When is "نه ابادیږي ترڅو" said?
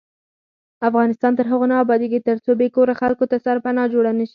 1.71-2.51